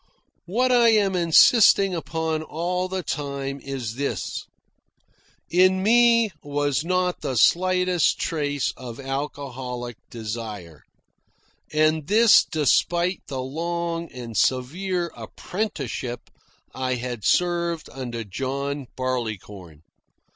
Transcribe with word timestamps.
What 0.47 0.71
I 0.71 0.89
am 0.89 1.15
insisting 1.15 1.93
upon 1.93 2.41
all 2.41 2.87
the 2.87 3.03
time 3.03 3.59
is 3.61 3.93
this: 3.97 4.47
in 5.51 5.83
me 5.83 6.31
was 6.41 6.83
not 6.83 7.21
the 7.21 7.35
slightest 7.35 8.17
trace 8.17 8.73
of 8.75 8.99
alcoholic 8.99 9.97
desire, 10.09 10.81
and 11.71 12.07
this 12.07 12.43
despite 12.43 13.21
the 13.27 13.43
long 13.43 14.11
and 14.11 14.35
severe 14.35 15.11
apprenticeship 15.15 16.31
I 16.73 16.95
had 16.95 17.23
served 17.23 17.87
under 17.91 18.23
John 18.23 18.87
Barleycorn. 18.95 19.83